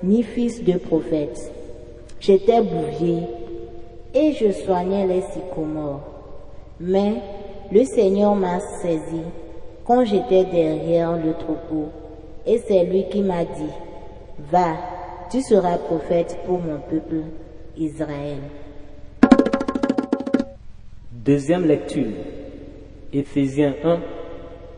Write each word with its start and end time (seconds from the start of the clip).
ni 0.02 0.22
fils 0.22 0.62
de 0.62 0.76
prophète. 0.76 1.50
J'étais 2.22 2.60
bouvier 2.60 3.24
et 4.14 4.32
je 4.34 4.52
soignais 4.52 5.08
les 5.08 5.22
sycomores. 5.22 6.02
Mais 6.78 7.14
le 7.72 7.82
Seigneur 7.82 8.36
m'a 8.36 8.60
saisi 8.80 9.22
quand 9.84 10.04
j'étais 10.04 10.44
derrière 10.44 11.16
le 11.16 11.32
troupeau 11.32 11.88
et 12.46 12.58
c'est 12.58 12.84
lui 12.84 13.08
qui 13.08 13.22
m'a 13.22 13.44
dit, 13.44 13.72
Va, 14.52 14.76
tu 15.32 15.42
seras 15.42 15.78
prophète 15.78 16.38
pour 16.46 16.60
mon 16.60 16.78
peuple 16.78 17.22
Israël. 17.76 18.38
Deuxième 21.10 21.66
lecture. 21.66 22.12
Éphésiens 23.12 23.74
1, 23.82 23.98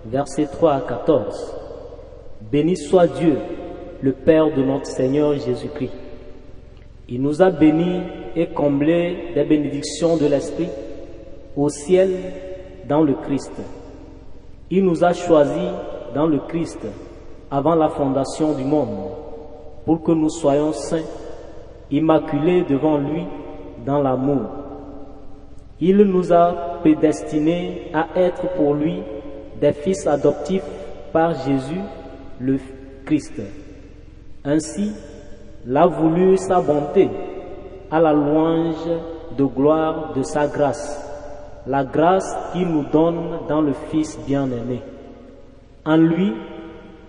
versets 0.06 0.46
3 0.46 0.72
à 0.72 0.80
14. 0.80 1.56
Béni 2.50 2.74
soit 2.74 3.06
Dieu, 3.06 3.36
le 4.00 4.12
Père 4.12 4.46
de 4.46 4.62
notre 4.62 4.86
Seigneur 4.86 5.34
Jésus-Christ. 5.34 6.03
Il 7.08 7.20
nous 7.20 7.42
a 7.42 7.50
bénis 7.50 8.00
et 8.34 8.46
comblés 8.46 9.32
des 9.34 9.44
bénédictions 9.44 10.16
de 10.16 10.26
l'Esprit 10.26 10.68
au 11.56 11.68
ciel 11.68 12.10
dans 12.88 13.02
le 13.02 13.14
Christ. 13.14 13.52
Il 14.70 14.84
nous 14.84 15.04
a 15.04 15.12
choisis 15.12 15.70
dans 16.14 16.26
le 16.26 16.38
Christ 16.48 16.80
avant 17.50 17.74
la 17.74 17.88
fondation 17.90 18.54
du 18.54 18.64
monde 18.64 19.10
pour 19.84 20.02
que 20.02 20.12
nous 20.12 20.30
soyons 20.30 20.72
saints, 20.72 21.04
immaculés 21.90 22.64
devant 22.68 22.96
lui 22.96 23.24
dans 23.84 24.00
l'amour. 24.00 24.42
Il 25.80 25.98
nous 25.98 26.32
a 26.32 26.78
prédestinés 26.80 27.90
à 27.92 28.08
être 28.16 28.54
pour 28.56 28.74
lui 28.74 29.02
des 29.60 29.72
fils 29.72 30.06
adoptifs 30.06 30.64
par 31.12 31.34
Jésus 31.34 31.80
le 32.40 32.58
Christ. 33.04 33.40
Ainsi, 34.44 34.92
l'a 35.66 35.86
voulu 35.86 36.36
sa 36.36 36.60
bonté 36.60 37.08
à 37.90 38.00
la 38.00 38.12
louange 38.12 38.88
de 39.36 39.44
gloire 39.44 40.12
de 40.14 40.22
sa 40.22 40.46
grâce, 40.46 41.00
la 41.66 41.84
grâce 41.84 42.36
qu'il 42.52 42.68
nous 42.68 42.84
donne 42.84 43.40
dans 43.48 43.60
le 43.60 43.72
Fils 43.90 44.18
bien-aimé. 44.26 44.82
En 45.86 45.96
lui, 45.96 46.32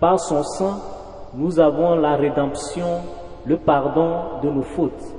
par 0.00 0.18
son 0.20 0.42
sang, 0.42 0.80
nous 1.34 1.60
avons 1.60 1.96
la 1.96 2.16
rédemption, 2.16 3.00
le 3.44 3.56
pardon 3.58 4.40
de 4.42 4.50
nos 4.50 4.62
fautes. 4.62 5.14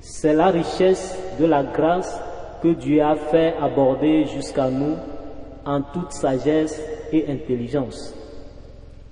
C'est 0.00 0.34
la 0.34 0.48
richesse 0.48 1.18
de 1.40 1.46
la 1.46 1.62
grâce 1.62 2.20
que 2.62 2.68
Dieu 2.68 3.02
a 3.02 3.14
fait 3.14 3.54
aborder 3.60 4.24
jusqu'à 4.24 4.70
nous 4.70 4.96
en 5.64 5.82
toute 5.82 6.12
sagesse 6.12 6.80
et 7.12 7.30
intelligence. 7.30 8.17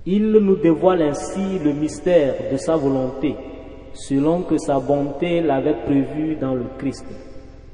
Il 0.09 0.31
nous 0.31 0.55
dévoile 0.55 1.01
ainsi 1.01 1.59
le 1.61 1.73
mystère 1.73 2.35
de 2.49 2.55
sa 2.55 2.77
volonté, 2.77 3.35
selon 3.91 4.43
que 4.43 4.57
sa 4.57 4.79
bonté 4.79 5.41
l'avait 5.41 5.83
prévu 5.85 6.37
dans 6.39 6.53
le 6.53 6.63
Christ, 6.77 7.05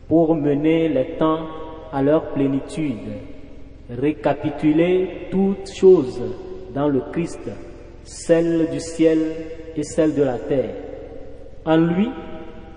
pour 0.08 0.34
mener 0.34 0.90
les 0.90 1.16
temps 1.20 1.46
à 1.92 2.02
leur 2.02 2.32
plénitude, 2.34 3.20
récapituler 3.88 5.28
toutes 5.30 5.72
choses 5.72 6.24
dans 6.74 6.88
le 6.88 7.02
Christ, 7.12 7.52
celles 8.04 8.68
du 8.72 8.80
ciel 8.80 9.20
et 9.76 9.84
celles 9.84 10.16
de 10.16 10.24
la 10.24 10.40
terre. 10.40 10.74
En 11.68 11.78
lui, 11.78 12.10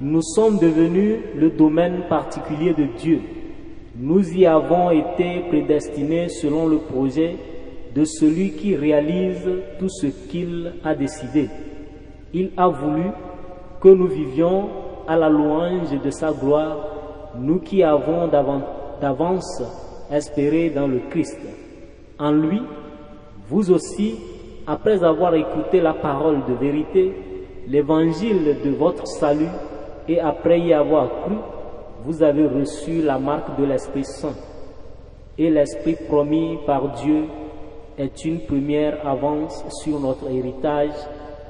nous 0.02 0.20
sommes 0.20 0.58
devenus 0.58 1.16
le 1.34 1.48
domaine 1.48 2.02
particulier 2.10 2.74
de 2.74 2.88
Dieu. 2.98 3.22
Nous 3.98 4.36
y 4.36 4.44
avons 4.44 4.90
été 4.90 5.40
prédestinés 5.48 6.28
selon 6.28 6.66
le 6.66 6.76
projet 6.76 7.36
de 7.96 8.04
celui 8.04 8.50
qui 8.50 8.76
réalise 8.76 9.48
tout 9.78 9.88
ce 9.88 10.06
qu'il 10.06 10.74
a 10.84 10.94
décidé. 10.94 11.48
Il 12.34 12.50
a 12.58 12.68
voulu 12.68 13.06
que 13.80 13.88
nous 13.88 14.06
vivions 14.06 14.68
à 15.08 15.16
la 15.16 15.30
louange 15.30 15.98
de 16.04 16.10
sa 16.10 16.30
gloire, 16.32 16.76
nous 17.38 17.60
qui 17.60 17.82
avons 17.82 18.28
d'avance 18.28 19.62
espéré 20.12 20.68
dans 20.68 20.86
le 20.86 21.00
Christ. 21.08 21.38
En 22.18 22.32
lui, 22.32 22.60
vous 23.48 23.70
aussi, 23.70 24.16
après 24.66 25.02
avoir 25.02 25.34
écouté 25.34 25.80
la 25.80 25.94
parole 25.94 26.40
de 26.46 26.52
vérité, 26.52 27.14
l'évangile 27.66 28.58
de 28.62 28.70
votre 28.72 29.06
salut, 29.06 29.48
et 30.06 30.20
après 30.20 30.60
y 30.60 30.74
avoir 30.74 31.08
cru, 31.22 31.36
vous 32.04 32.22
avez 32.22 32.46
reçu 32.46 33.00
la 33.02 33.18
marque 33.18 33.58
de 33.58 33.64
l'Esprit 33.64 34.04
Saint. 34.04 34.34
Et 35.38 35.48
l'Esprit 35.48 35.96
promis 36.08 36.58
par 36.66 36.92
Dieu 36.94 37.24
est 37.98 38.24
une 38.24 38.40
première 38.40 39.06
avance 39.06 39.64
sur 39.82 39.98
notre 40.00 40.30
héritage 40.30 40.94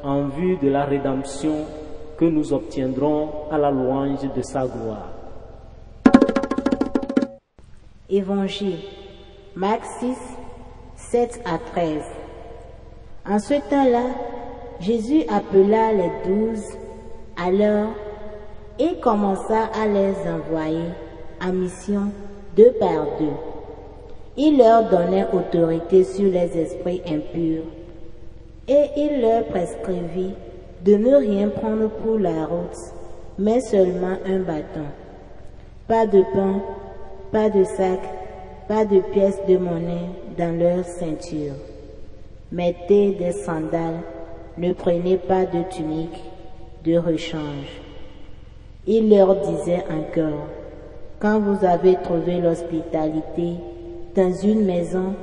en 0.02 0.28
vue 0.28 0.56
de 0.58 0.68
la 0.68 0.84
rédemption 0.84 1.64
que 2.18 2.24
nous 2.24 2.52
obtiendrons 2.52 3.28
à 3.50 3.58
la 3.58 3.70
louange 3.70 4.22
de 4.34 4.42
sa 4.42 4.66
gloire. 4.66 5.10
Évangile, 8.08 8.78
Marc 9.56 9.84
6, 10.00 10.16
7 10.94 11.42
à 11.44 11.58
13. 11.58 12.02
En 13.28 13.38
ce 13.38 13.54
temps-là, 13.68 14.04
Jésus 14.80 15.24
appela 15.28 15.92
les 15.92 16.10
douze 16.24 16.64
à 17.36 17.50
l'heure 17.50 17.88
et 18.78 19.00
commença 19.00 19.64
à 19.74 19.86
les 19.86 20.14
envoyer 20.28 20.90
en 21.42 21.52
mission 21.52 22.12
deux 22.56 22.72
par 22.78 23.18
deux. 23.18 23.55
Il 24.38 24.58
leur 24.58 24.90
donnait 24.90 25.26
autorité 25.32 26.04
sur 26.04 26.30
les 26.30 26.58
esprits 26.58 27.00
impurs 27.06 27.64
et 28.68 28.84
il 28.96 29.22
leur 29.22 29.44
prescrivit 29.46 30.34
de 30.84 30.96
ne 30.96 31.14
rien 31.16 31.48
prendre 31.48 31.88
pour 31.88 32.18
la 32.18 32.44
route, 32.44 32.76
mais 33.38 33.60
seulement 33.60 34.16
un 34.26 34.40
bâton, 34.40 34.86
pas 35.88 36.06
de 36.06 36.22
pain, 36.34 36.60
pas 37.32 37.48
de 37.48 37.64
sac, 37.64 38.00
pas 38.68 38.84
de 38.84 39.00
pièces 39.00 39.40
de 39.48 39.56
monnaie 39.56 40.10
dans 40.36 40.58
leur 40.58 40.84
ceinture. 40.84 41.54
Mettez 42.52 43.12
des 43.12 43.32
sandales, 43.32 44.02
ne 44.58 44.72
prenez 44.72 45.16
pas 45.16 45.46
de 45.46 45.62
tunique, 45.70 46.22
de 46.84 46.98
rechange. 46.98 47.80
Il 48.86 49.08
leur 49.08 49.34
disait 49.36 49.84
encore, 49.90 50.46
quand 51.20 51.40
vous 51.40 51.64
avez 51.64 51.96
trouvé 52.02 52.40
l'hospitalité 52.40 53.54
dans 54.16 54.32
une 54.32 54.64
maison, 54.64 55.14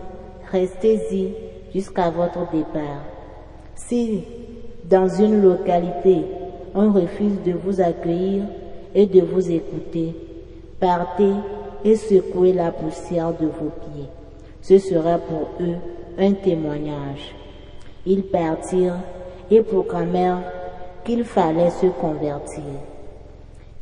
restez-y 0.51 1.33
jusqu'à 1.73 2.11
votre 2.11 2.51
départ. 2.51 3.01
Si 3.75 4.23
dans 4.87 5.07
une 5.07 5.41
localité 5.41 6.17
on 6.75 6.91
refuse 6.91 7.41
de 7.43 7.53
vous 7.53 7.81
accueillir 7.81 8.43
et 8.93 9.07
de 9.07 9.21
vous 9.21 9.49
écouter, 9.49 10.13
partez 10.79 11.33
et 11.83 11.95
secouez 11.95 12.53
la 12.53 12.71
poussière 12.71 13.33
de 13.33 13.47
vos 13.47 13.71
pieds. 13.71 14.09
Ce 14.61 14.77
sera 14.77 15.17
pour 15.17 15.49
eux 15.59 15.75
un 16.19 16.33
témoignage. 16.33 17.33
Ils 18.05 18.23
partirent 18.23 18.99
et 19.49 19.61
proclamèrent 19.61 20.43
qu'il 21.03 21.23
fallait 21.23 21.71
se 21.71 21.87
convertir. 21.87 22.63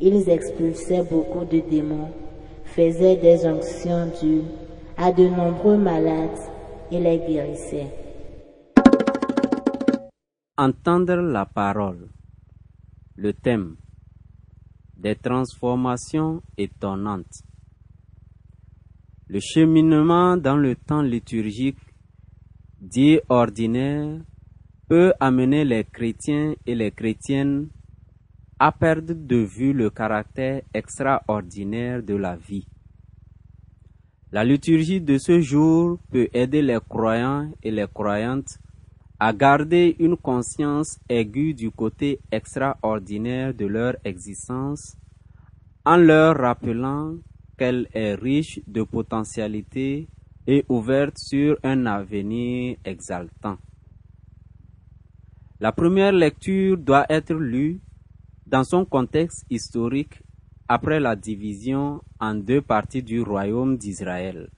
Ils 0.00 0.28
expulsaient 0.28 1.04
beaucoup 1.04 1.44
de 1.44 1.60
démons, 1.60 2.08
faisaient 2.64 3.16
des 3.16 3.46
onctions 3.46 4.08
dures 4.20 4.61
à 4.96 5.12
de 5.12 5.28
nombreux 5.28 5.78
malades 5.78 6.38
et 6.90 7.00
les 7.00 7.18
guérissaient. 7.18 7.92
Entendre 10.56 11.16
la 11.16 11.46
parole. 11.46 12.08
Le 13.16 13.32
thème. 13.32 13.76
Des 14.96 15.16
transformations 15.16 16.42
étonnantes. 16.56 17.42
Le 19.28 19.40
cheminement 19.40 20.36
dans 20.36 20.56
le 20.56 20.76
temps 20.76 21.02
liturgique 21.02 21.78
dit 22.78 23.18
ordinaire 23.28 24.20
peut 24.88 25.14
amener 25.20 25.64
les 25.64 25.84
chrétiens 25.84 26.54
et 26.66 26.74
les 26.74 26.90
chrétiennes 26.90 27.68
à 28.58 28.70
perdre 28.72 29.14
de 29.14 29.36
vue 29.36 29.72
le 29.72 29.90
caractère 29.90 30.62
extraordinaire 30.74 32.02
de 32.02 32.14
la 32.14 32.36
vie. 32.36 32.66
La 34.32 34.44
liturgie 34.44 35.02
de 35.02 35.18
ce 35.18 35.42
jour 35.42 35.98
peut 36.10 36.26
aider 36.32 36.62
les 36.62 36.78
croyants 36.88 37.52
et 37.62 37.70
les 37.70 37.86
croyantes 37.86 38.58
à 39.20 39.34
garder 39.34 39.94
une 39.98 40.16
conscience 40.16 40.98
aiguë 41.06 41.52
du 41.52 41.70
côté 41.70 42.18
extraordinaire 42.30 43.52
de 43.52 43.66
leur 43.66 43.96
existence 44.04 44.96
en 45.84 45.98
leur 45.98 46.38
rappelant 46.38 47.16
qu'elle 47.58 47.88
est 47.92 48.14
riche 48.14 48.58
de 48.66 48.82
potentialités 48.84 50.08
et 50.46 50.64
ouverte 50.70 51.18
sur 51.18 51.58
un 51.62 51.84
avenir 51.84 52.78
exaltant. 52.86 53.58
La 55.60 55.72
première 55.72 56.12
lecture 56.12 56.78
doit 56.78 57.04
être 57.10 57.34
lue 57.34 57.82
dans 58.46 58.64
son 58.64 58.86
contexte 58.86 59.44
historique 59.50 60.22
après 60.68 61.00
la 61.00 61.16
division 61.16 62.02
en 62.20 62.34
deux 62.34 62.62
parties 62.62 63.02
du 63.02 63.20
royaume 63.20 63.76
d'Israël. 63.76 64.50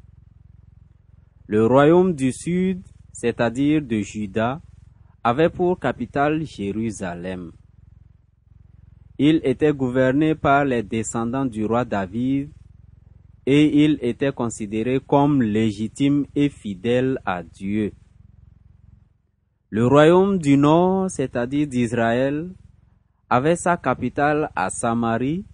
Le 1.47 1.67
royaume 1.67 2.15
du 2.15 2.33
sud, 2.33 2.83
c'est-à-dire 3.13 3.83
de 3.83 4.01
Juda, 4.01 4.61
avait 5.23 5.51
pour 5.51 5.79
capitale 5.79 6.45
Jérusalem. 6.45 7.53
Il 9.19 9.41
était 9.45 9.73
gouverné 9.73 10.35
par 10.35 10.65
les 10.65 10.83
descendants 10.83 11.47
du 11.47 11.65
roi 11.65 11.85
David 11.85 12.51
et 13.47 13.85
il 13.85 13.99
était 14.03 14.33
considéré 14.33 15.01
comme 15.07 15.43
légitime 15.43 16.27
et 16.35 16.49
fidèle 16.49 17.21
à 17.25 17.43
Dieu. 17.43 17.93
Le 19.71 19.87
royaume 19.87 20.39
du 20.39 20.57
nord, 20.57 21.11
c'est-à-dire 21.11 21.67
d'Israël, 21.67 22.51
avait 23.29 23.57
sa 23.57 23.77
capitale 23.77 24.51
à 24.55 24.71
Samarie 24.71 25.45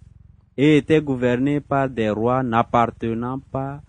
et 0.57 0.77
était 0.77 1.01
gouverné 1.01 1.61
par 1.61 1.89
des 1.89 2.09
rois 2.09 2.43
n'appartenant 2.43 3.39
pas 3.39 3.81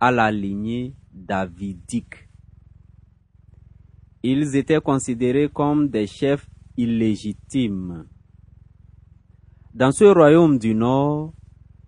à 0.00 0.10
la 0.10 0.30
lignée 0.30 0.94
davidique. 1.12 2.28
Ils 4.22 4.56
étaient 4.56 4.80
considérés 4.80 5.48
comme 5.48 5.88
des 5.88 6.06
chefs 6.06 6.48
illégitimes. 6.76 8.06
Dans 9.74 9.92
ce 9.92 10.04
royaume 10.04 10.58
du 10.58 10.74
nord, 10.74 11.32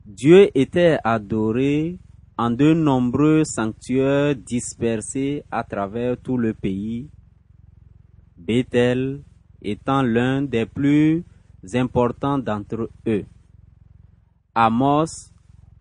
Dieu 0.04 0.50
était 0.54 0.98
adoré 1.04 1.98
en 2.36 2.50
de 2.50 2.72
nombreux 2.72 3.44
sanctuaires 3.44 4.36
dispersés 4.36 5.42
à 5.50 5.64
travers 5.64 6.16
tout 6.16 6.36
le 6.38 6.54
pays, 6.54 7.10
Bethel 8.36 9.22
étant 9.60 10.02
l'un 10.02 10.42
des 10.42 10.64
plus 10.64 11.24
importants 11.74 12.38
d'entre 12.38 12.88
eux. 13.06 13.24
Amos, 14.60 15.30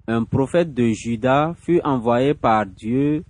un 0.07 0.23
prophète 0.23 0.71
de 0.75 0.89
Juda, 0.89 1.55
fut 1.57 1.81
envoyé 1.83 2.35
par 2.35 2.67
Dieu 2.67 3.25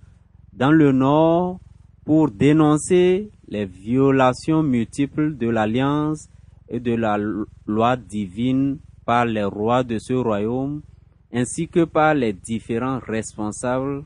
dans 0.52 0.70
le 0.70 0.92
nord 0.92 1.58
pour 2.04 2.30
dénoncer 2.30 3.30
les 3.48 3.64
violations 3.64 4.62
multiples 4.62 5.38
de 5.38 5.48
l'alliance 5.48 6.28
et 6.68 6.80
de 6.80 6.92
la 6.94 7.16
loi 7.66 7.96
divine 7.96 8.76
par 9.06 9.24
les 9.24 9.44
rois 9.44 9.84
de 9.84 9.98
ce 9.98 10.12
royaume 10.12 10.82
ainsi 11.32 11.66
que 11.66 11.84
par 11.84 12.12
les 12.12 12.34
différents 12.34 12.98
responsables, 12.98 14.04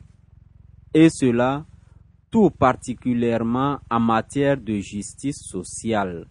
et 0.95 1.11
cela 1.11 1.65
tout 2.31 2.51
particulièrement 2.51 3.81
en 3.91 3.99
matière 3.99 4.57
de 4.57 4.77
justice 4.77 5.43
sociale. 5.43 6.27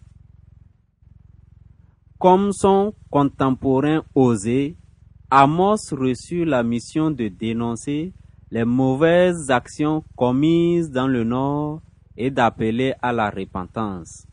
Comme 2.18 2.52
son 2.52 2.94
contemporain 3.10 4.04
Osée, 4.14 4.74
Amos 5.34 5.90
reçut 5.92 6.44
la 6.44 6.62
mission 6.62 7.10
de 7.10 7.28
dénoncer 7.28 8.12
les 8.50 8.66
mauvaises 8.66 9.50
actions 9.50 10.04
commises 10.14 10.90
dans 10.90 11.06
le 11.06 11.24
Nord 11.24 11.80
et 12.18 12.30
d'appeler 12.30 12.92
à 13.00 13.14
la 13.14 13.30
repentance. 13.30 14.26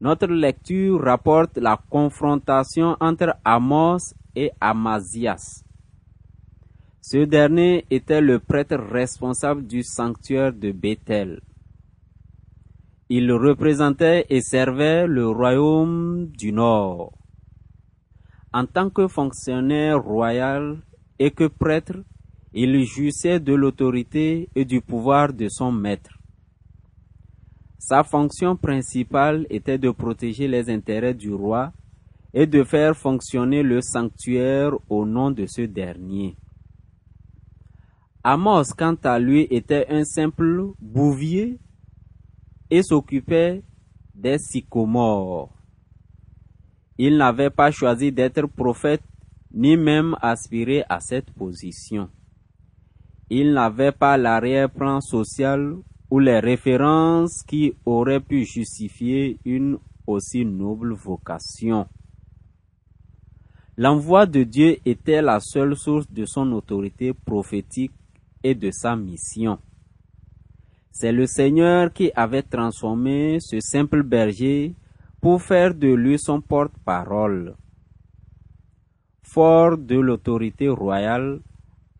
Notre 0.00 0.28
lecture 0.28 1.02
rapporte 1.02 1.58
la 1.58 1.76
confrontation 1.90 2.96
entre 3.00 3.34
Amos 3.44 4.14
et 4.36 4.52
Amazias. 4.60 5.64
Ce 7.00 7.24
dernier 7.24 7.84
était 7.90 8.20
le 8.20 8.38
prêtre 8.38 8.76
responsable 8.76 9.66
du 9.66 9.82
sanctuaire 9.82 10.52
de 10.52 10.70
Bethel. 10.70 11.40
Il 13.08 13.32
représentait 13.32 14.24
et 14.30 14.40
servait 14.40 15.08
le 15.08 15.28
royaume 15.28 16.26
du 16.26 16.52
Nord. 16.52 17.18
En 18.54 18.66
tant 18.66 18.90
que 18.90 19.08
fonctionnaire 19.08 20.02
royal 20.02 20.78
et 21.18 21.30
que 21.30 21.44
prêtre, 21.44 22.04
il 22.52 22.84
jouissait 22.84 23.40
de 23.40 23.54
l'autorité 23.54 24.50
et 24.54 24.66
du 24.66 24.82
pouvoir 24.82 25.32
de 25.32 25.48
son 25.48 25.72
maître. 25.72 26.18
Sa 27.78 28.04
fonction 28.04 28.54
principale 28.56 29.46
était 29.48 29.78
de 29.78 29.90
protéger 29.90 30.48
les 30.48 30.68
intérêts 30.68 31.14
du 31.14 31.32
roi 31.32 31.72
et 32.34 32.46
de 32.46 32.62
faire 32.62 32.94
fonctionner 32.94 33.62
le 33.62 33.80
sanctuaire 33.80 34.72
au 34.88 35.06
nom 35.06 35.30
de 35.30 35.46
ce 35.46 35.62
dernier. 35.62 36.36
Amos, 38.22 38.74
quant 38.76 38.96
à 39.02 39.18
lui, 39.18 39.48
était 39.50 39.86
un 39.88 40.04
simple 40.04 40.72
bouvier 40.78 41.58
et 42.70 42.82
s'occupait 42.82 43.62
des 44.14 44.38
sycomores. 44.38 45.50
Il 47.04 47.16
n'avait 47.16 47.50
pas 47.50 47.72
choisi 47.72 48.12
d'être 48.12 48.46
prophète 48.46 49.02
ni 49.52 49.76
même 49.76 50.14
aspiré 50.22 50.84
à 50.88 51.00
cette 51.00 51.32
position. 51.32 52.08
Il 53.28 53.54
n'avait 53.54 53.90
pas 53.90 54.16
l'arrière-plan 54.16 55.00
social 55.00 55.74
ou 56.12 56.20
les 56.20 56.38
références 56.38 57.42
qui 57.42 57.74
auraient 57.84 58.20
pu 58.20 58.44
justifier 58.44 59.40
une 59.44 59.78
aussi 60.06 60.44
noble 60.44 60.92
vocation. 60.92 61.88
L'envoi 63.76 64.26
de 64.26 64.44
Dieu 64.44 64.76
était 64.84 65.22
la 65.22 65.40
seule 65.40 65.74
source 65.74 66.08
de 66.08 66.24
son 66.24 66.52
autorité 66.52 67.12
prophétique 67.12 67.90
et 68.44 68.54
de 68.54 68.70
sa 68.70 68.94
mission. 68.94 69.58
C'est 70.92 71.10
le 71.10 71.26
Seigneur 71.26 71.92
qui 71.92 72.12
avait 72.14 72.44
transformé 72.44 73.40
ce 73.40 73.58
simple 73.58 74.04
berger 74.04 74.76
pour 75.22 75.40
faire 75.40 75.72
de 75.72 75.86
lui 75.86 76.18
son 76.18 76.40
porte-parole. 76.40 77.54
Fort 79.22 79.78
de 79.78 79.98
l'autorité 79.98 80.68
royale, 80.68 81.40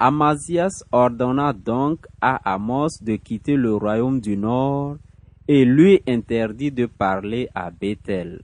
Amazias 0.01 0.83
ordonna 0.91 1.53
donc 1.53 2.05
à 2.21 2.35
Amos 2.53 2.99
de 3.01 3.15
quitter 3.15 3.57
le 3.57 3.77
royaume 3.77 4.21
du 4.21 4.37
nord 4.37 4.97
et 5.47 5.65
lui 5.65 6.03
interdit 6.09 6.73
de 6.73 6.87
parler 6.87 7.49
à 7.55 7.71
Bethel. 7.71 8.43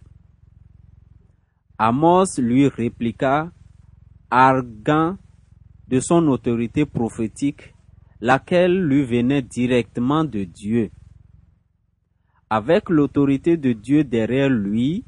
Amos 1.76 2.38
lui 2.38 2.68
répliqua 2.68 3.50
arguant 4.30 5.16
de 5.88 5.98
son 5.98 6.28
autorité 6.28 6.86
prophétique, 6.86 7.74
laquelle 8.20 8.80
lui 8.80 9.04
venait 9.04 9.42
directement 9.42 10.22
de 10.22 10.44
Dieu. 10.44 10.90
Avec 12.50 12.88
l'autorité 12.88 13.56
de 13.56 13.72
Dieu 13.72 14.04
derrière 14.04 14.48
lui, 14.48 15.04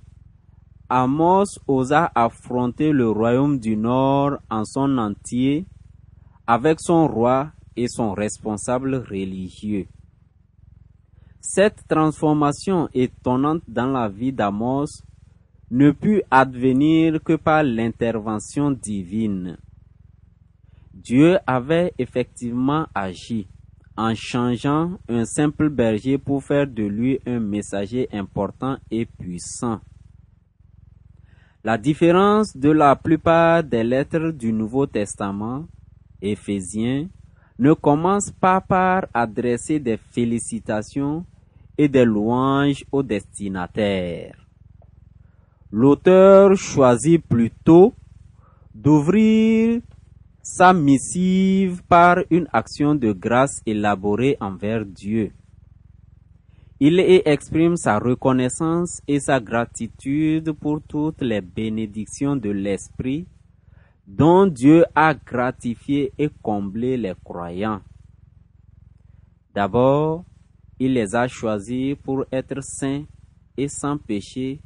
Amos 0.88 1.58
osa 1.66 2.10
affronter 2.14 2.92
le 2.92 3.08
royaume 3.08 3.58
du 3.58 3.76
Nord 3.76 4.38
en 4.50 4.64
son 4.64 4.98
entier 4.98 5.64
avec 6.46 6.80
son 6.80 7.06
roi 7.06 7.52
et 7.76 7.86
son 7.88 8.12
responsable 8.12 8.96
religieux. 8.96 9.86
Cette 11.40 11.86
transformation 11.88 12.88
étonnante 12.92 13.62
dans 13.68 13.86
la 13.86 14.08
vie 14.08 14.32
d'Amos 14.32 14.86
ne 15.70 15.92
put 15.92 16.22
advenir 16.30 17.22
que 17.22 17.34
par 17.34 17.62
l'intervention 17.62 18.72
divine. 18.72 19.56
Dieu 20.92 21.38
avait 21.46 21.94
effectivement 21.98 22.86
agi 22.94 23.46
en 23.96 24.14
changeant 24.14 24.98
un 25.08 25.24
simple 25.24 25.68
berger 25.68 26.18
pour 26.18 26.42
faire 26.42 26.66
de 26.66 26.84
lui 26.84 27.20
un 27.26 27.40
messager 27.40 28.08
important 28.12 28.78
et 28.90 29.06
puissant. 29.06 29.80
La 31.62 31.76
différence 31.76 32.56
de 32.56 32.70
la 32.70 32.96
plupart 32.96 33.62
des 33.62 33.84
lettres 33.84 34.30
du 34.30 34.52
Nouveau 34.52 34.86
Testament, 34.86 35.66
Éphésiens, 36.22 37.08
ne 37.58 37.74
commence 37.74 38.30
pas 38.30 38.62
par 38.62 39.06
adresser 39.12 39.78
des 39.78 39.98
félicitations 39.98 41.26
et 41.76 41.88
des 41.88 42.04
louanges 42.06 42.84
aux 42.90 43.02
destinataires. 43.02 44.36
L'auteur 45.70 46.56
choisit 46.56 47.22
plutôt 47.22 47.94
d'ouvrir 48.74 49.82
sa 50.42 50.72
missive 50.72 51.82
par 51.88 52.18
une 52.30 52.48
action 52.52 52.94
de 52.94 53.12
grâce 53.12 53.60
élaborée 53.66 54.36
envers 54.40 54.86
Dieu. 54.86 55.32
Il 56.80 56.94
y 56.94 57.20
exprime 57.26 57.76
sa 57.76 57.98
reconnaissance 57.98 59.02
et 59.06 59.20
sa 59.20 59.38
gratitude 59.38 60.52
pour 60.52 60.80
toutes 60.80 61.20
les 61.20 61.42
bénédictions 61.42 62.36
de 62.36 62.50
l'Esprit 62.50 63.26
dont 64.06 64.46
Dieu 64.46 64.84
a 64.94 65.14
gratifié 65.14 66.12
et 66.18 66.30
comblé 66.42 66.96
les 66.96 67.14
croyants. 67.22 67.82
D'abord, 69.54 70.24
il 70.78 70.94
les 70.94 71.14
a 71.14 71.28
choisis 71.28 71.96
pour 72.02 72.24
être 72.32 72.62
saints 72.62 73.04
et 73.58 73.68
sans 73.68 73.98
péché 73.98 74.62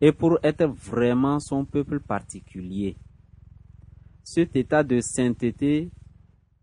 et 0.00 0.10
pour 0.10 0.38
être 0.42 0.66
vraiment 0.66 1.38
son 1.38 1.64
peuple 1.64 2.00
particulier. 2.00 2.96
Cet 4.24 4.56
état 4.56 4.82
de 4.82 5.00
sainteté 5.00 5.90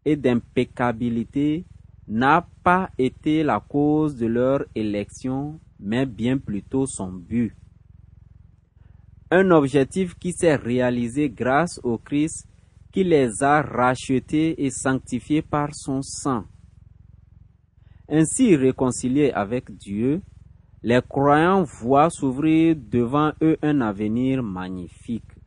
et 0.05 0.15
d'impeccabilité 0.15 1.65
n'a 2.07 2.47
pas 2.63 2.89
été 2.97 3.43
la 3.43 3.59
cause 3.59 4.15
de 4.15 4.25
leur 4.25 4.65
élection, 4.73 5.59
mais 5.79 6.05
bien 6.05 6.37
plutôt 6.37 6.87
son 6.87 7.11
but. 7.11 7.53
Un 9.31 9.51
objectif 9.51 10.15
qui 10.15 10.33
s'est 10.33 10.55
réalisé 10.55 11.29
grâce 11.29 11.79
au 11.83 11.97
Christ 11.99 12.47
qui 12.91 13.03
les 13.03 13.43
a 13.43 13.61
rachetés 13.61 14.63
et 14.63 14.71
sanctifiés 14.71 15.43
par 15.43 15.75
son 15.75 16.01
sang. 16.01 16.45
Ainsi 18.07 18.55
réconciliés 18.55 19.31
avec 19.31 19.69
Dieu, 19.77 20.21
les 20.81 21.01
croyants 21.07 21.63
voient 21.63 22.09
s'ouvrir 22.09 22.75
devant 22.75 23.33
eux 23.43 23.57
un 23.61 23.81
avenir 23.81 24.41
magnifique. 24.41 25.38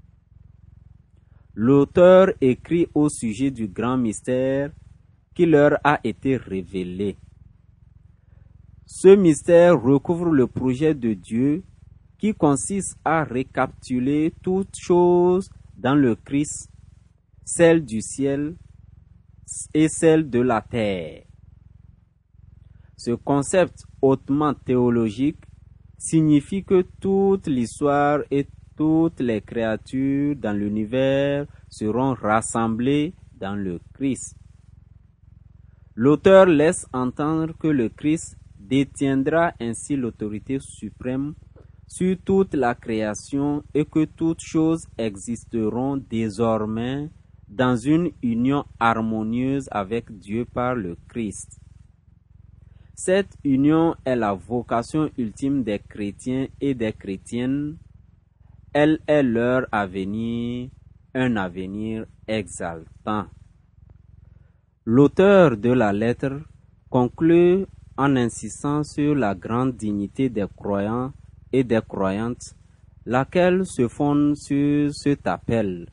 L'auteur 1.54 2.32
écrit 2.40 2.86
au 2.94 3.10
sujet 3.10 3.50
du 3.50 3.68
grand 3.68 3.98
mystère 3.98 4.72
qui 5.34 5.44
leur 5.44 5.78
a 5.84 6.00
été 6.02 6.36
révélé. 6.36 7.18
Ce 8.86 9.08
mystère 9.08 9.80
recouvre 9.80 10.30
le 10.30 10.46
projet 10.46 10.94
de 10.94 11.12
Dieu 11.12 11.62
qui 12.18 12.34
consiste 12.34 12.96
à 13.04 13.24
récapituler 13.24 14.32
toutes 14.42 14.76
choses 14.76 15.50
dans 15.76 15.94
le 15.94 16.14
Christ, 16.14 16.70
celle 17.44 17.84
du 17.84 18.00
ciel 18.00 18.56
et 19.74 19.88
celle 19.88 20.30
de 20.30 20.40
la 20.40 20.62
terre. 20.62 21.24
Ce 22.96 23.10
concept 23.10 23.84
hautement 24.00 24.54
théologique 24.54 25.44
signifie 25.98 26.64
que 26.64 26.82
toute 27.00 27.46
l'histoire 27.46 28.20
et 28.30 28.46
toutes 28.76 29.20
les 29.20 29.40
créatures 29.40 30.36
dans 30.36 30.56
l'univers 30.56 31.46
seront 31.68 32.14
rassemblées 32.14 33.14
dans 33.38 33.54
le 33.54 33.80
Christ. 33.92 34.36
L'auteur 35.94 36.46
laisse 36.46 36.86
entendre 36.92 37.52
que 37.58 37.68
le 37.68 37.88
Christ 37.88 38.36
détiendra 38.58 39.52
ainsi 39.60 39.96
l'autorité 39.96 40.58
suprême 40.58 41.34
sur 41.86 42.16
toute 42.24 42.54
la 42.54 42.74
création 42.74 43.62
et 43.74 43.84
que 43.84 44.06
toutes 44.06 44.40
choses 44.40 44.86
existeront 44.96 45.98
désormais 45.98 47.10
dans 47.48 47.76
une 47.76 48.12
union 48.22 48.64
harmonieuse 48.80 49.68
avec 49.70 50.10
Dieu 50.18 50.46
par 50.46 50.74
le 50.74 50.96
Christ. 51.08 51.60
Cette 52.94 53.36
union 53.44 53.94
est 54.04 54.16
la 54.16 54.32
vocation 54.32 55.10
ultime 55.18 55.62
des 55.62 55.78
chrétiens 55.80 56.46
et 56.60 56.72
des 56.72 56.92
chrétiennes. 56.92 57.76
Elle 58.74 59.00
est 59.06 59.22
leur 59.22 59.66
avenir, 59.70 60.70
un 61.14 61.36
avenir 61.36 62.06
exaltant. 62.26 63.26
L'auteur 64.86 65.58
de 65.58 65.70
la 65.70 65.92
lettre 65.92 66.40
conclut 66.88 67.66
en 67.98 68.16
insistant 68.16 68.82
sur 68.82 69.14
la 69.14 69.34
grande 69.34 69.76
dignité 69.76 70.30
des 70.30 70.46
croyants 70.56 71.12
et 71.52 71.64
des 71.64 71.82
croyantes, 71.86 72.54
laquelle 73.04 73.66
se 73.66 73.88
fonde 73.88 74.36
sur 74.36 74.94
cet 74.94 75.26
appel. 75.26 75.90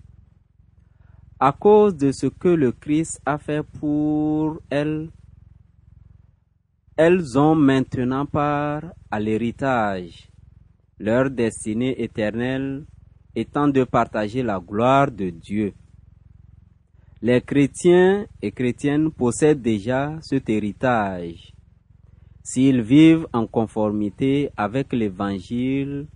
À 1.38 1.52
cause 1.52 1.98
de 1.98 2.14
ce 2.14 2.28
que 2.28 2.48
le 2.48 2.72
Christ 2.72 3.22
a 3.26 3.38
fait 3.38 3.64
pour 3.64 4.62
elles, 4.70 5.10
elles 6.96 7.38
ont 7.38 7.56
maintenant 7.56 8.26
part 8.26 8.84
à 9.12 9.20
l'héritage, 9.20 10.29
leur 11.00 11.30
destinée 11.30 12.02
éternelle 12.02 12.86
étant 13.36 13.68
de 13.68 13.84
partager 13.84 14.44
la 14.44 14.60
gloire 14.60 15.10
de 15.12 15.30
Dieu. 15.30 15.74
Les 17.22 17.42
chrétiens 17.42 18.26
et 18.42 18.52
chrétiennes 18.52 19.12
possèdent 19.12 19.62
déjà 19.62 20.18
cet 20.22 20.50
héritage 20.50 21.54
s'ils 22.44 22.82
vivent 22.82 23.28
en 23.32 23.46
conformité 23.46 24.50
avec 24.58 24.92
l'Évangile 24.94 26.08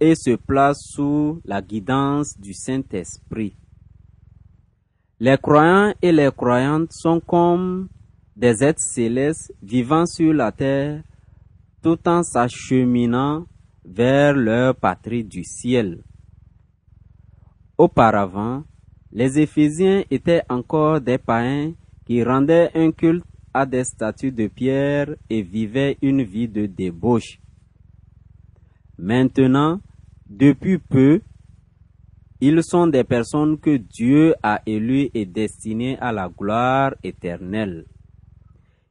et 0.00 0.16
se 0.16 0.34
placent 0.34 0.88
sous 0.94 1.40
la 1.44 1.62
guidance 1.62 2.36
du 2.36 2.52
Saint-Esprit. 2.52 3.54
Les 5.20 5.38
croyants 5.38 5.94
et 6.02 6.10
les 6.10 6.30
croyantes 6.36 6.92
sont 6.92 7.20
comme 7.20 7.88
des 8.34 8.64
êtres 8.64 8.80
célestes 8.80 9.54
vivant 9.62 10.04
sur 10.04 10.32
la 10.32 10.50
terre 10.50 11.04
tout 11.80 12.08
en 12.08 12.24
s'acheminant 12.24 13.46
vers 13.84 14.34
leur 14.34 14.76
patrie 14.76 15.24
du 15.24 15.44
ciel. 15.44 16.02
Auparavant, 17.78 18.64
les 19.10 19.38
Éphésiens 19.38 20.04
étaient 20.10 20.42
encore 20.48 21.00
des 21.00 21.18
païens 21.18 21.74
qui 22.04 22.22
rendaient 22.22 22.70
un 22.74 22.92
culte 22.92 23.24
à 23.54 23.66
des 23.66 23.84
statues 23.84 24.32
de 24.32 24.46
pierre 24.46 25.14
et 25.28 25.42
vivaient 25.42 25.98
une 26.00 26.22
vie 26.22 26.48
de 26.48 26.66
débauche. 26.66 27.38
Maintenant, 28.98 29.80
depuis 30.28 30.78
peu, 30.78 31.20
ils 32.40 32.62
sont 32.62 32.86
des 32.86 33.04
personnes 33.04 33.58
que 33.58 33.76
Dieu 33.76 34.34
a 34.42 34.62
élues 34.66 35.10
et 35.14 35.26
destinées 35.26 35.98
à 35.98 36.10
la 36.12 36.28
gloire 36.28 36.94
éternelle. 37.04 37.86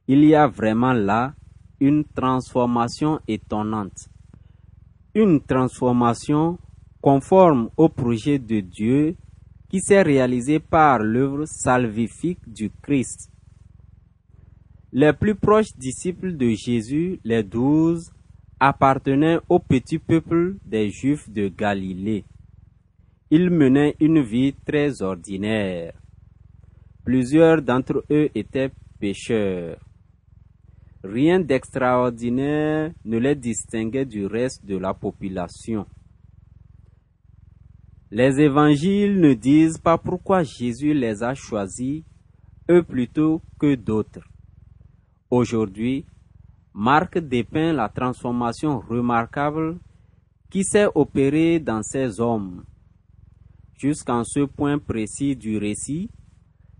Il 0.06 0.24
y 0.24 0.34
a 0.34 0.46
vraiment 0.46 0.92
là 0.92 1.34
une 1.80 2.04
transformation 2.04 3.20
étonnante. 3.26 4.08
Une 5.14 5.40
transformation 5.42 6.58
conforme 7.02 7.68
au 7.76 7.90
projet 7.90 8.38
de 8.38 8.60
Dieu 8.60 9.14
qui 9.68 9.80
s'est 9.80 10.00
réalisé 10.00 10.58
par 10.58 11.00
l'œuvre 11.00 11.44
salvifique 11.44 12.40
du 12.50 12.70
Christ. 12.82 13.30
Les 14.92 15.12
plus 15.12 15.34
proches 15.34 15.76
disciples 15.76 16.36
de 16.36 16.50
Jésus, 16.50 17.20
les 17.24 17.42
douze, 17.42 18.10
appartenaient 18.58 19.38
au 19.48 19.58
petit 19.58 19.98
peuple 19.98 20.56
des 20.64 20.90
Juifs 20.90 21.28
de 21.28 21.48
Galilée. 21.48 22.24
Ils 23.30 23.50
menaient 23.50 23.96
une 24.00 24.22
vie 24.22 24.54
très 24.64 25.02
ordinaire. 25.02 25.92
Plusieurs 27.04 27.60
d'entre 27.60 28.04
eux 28.10 28.30
étaient 28.34 28.70
pécheurs. 29.00 29.78
Rien 31.04 31.40
d'extraordinaire 31.40 32.92
ne 33.04 33.18
les 33.18 33.34
distinguait 33.34 34.04
du 34.04 34.26
reste 34.26 34.64
de 34.64 34.76
la 34.76 34.94
population. 34.94 35.86
Les 38.10 38.40
évangiles 38.40 39.18
ne 39.18 39.34
disent 39.34 39.78
pas 39.78 39.98
pourquoi 39.98 40.44
Jésus 40.44 40.94
les 40.94 41.22
a 41.22 41.34
choisis, 41.34 42.04
eux 42.70 42.82
plutôt 42.82 43.42
que 43.58 43.74
d'autres. 43.74 44.28
Aujourd'hui, 45.30 46.04
Marc 46.74 47.18
dépeint 47.18 47.72
la 47.72 47.88
transformation 47.88 48.78
remarquable 48.80 49.78
qui 50.50 50.62
s'est 50.62 50.88
opérée 50.94 51.58
dans 51.58 51.82
ces 51.82 52.20
hommes. 52.20 52.64
Jusqu'en 53.76 54.22
ce 54.22 54.40
point 54.40 54.78
précis 54.78 55.34
du 55.34 55.58
récit, 55.58 56.10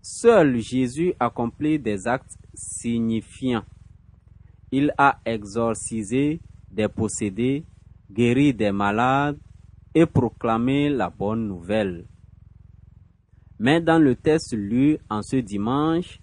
seul 0.01 0.59
Jésus 0.59 1.13
accomplit 1.19 1.77
des 1.79 2.07
actes 2.07 2.37
signifiants. 2.53 3.65
Il 4.75 4.91
a 4.97 5.19
exorcisé 5.23 6.41
des 6.71 6.87
possédés, 6.87 7.63
guéri 8.11 8.55
des 8.55 8.71
malades 8.71 9.37
et 9.93 10.07
proclamé 10.07 10.89
la 10.89 11.11
bonne 11.11 11.47
nouvelle. 11.47 12.07
Mais 13.59 13.81
dans 13.81 13.99
le 13.99 14.15
texte 14.15 14.53
lu 14.53 14.97
en 15.11 15.21
ce 15.21 15.35
dimanche, 15.35 16.19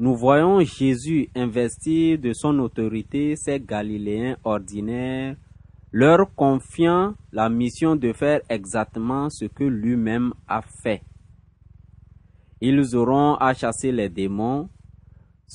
nous 0.00 0.16
voyons 0.16 0.58
Jésus 0.58 1.28
investir 1.36 2.18
de 2.18 2.32
son 2.32 2.58
autorité 2.58 3.36
ces 3.36 3.60
Galiléens 3.60 4.38
ordinaires, 4.42 5.36
leur 5.92 6.34
confiant 6.34 7.14
la 7.30 7.48
mission 7.48 7.94
de 7.94 8.12
faire 8.12 8.40
exactement 8.48 9.30
ce 9.30 9.44
que 9.44 9.62
lui-même 9.62 10.34
a 10.48 10.62
fait. 10.62 11.04
Ils 12.60 12.96
auront 12.96 13.36
à 13.36 13.54
chasser 13.54 13.92
les 13.92 14.08
démons, 14.08 14.68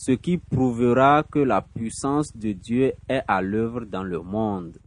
ce 0.01 0.13
qui 0.13 0.37
prouvera 0.37 1.23
que 1.23 1.39
la 1.39 1.61
puissance 1.61 2.33
de 2.33 2.53
Dieu 2.53 2.93
est 3.09 3.21
à 3.27 3.41
l'œuvre 3.41 3.83
dans 3.83 4.03
le 4.03 4.21
monde. 4.21 4.77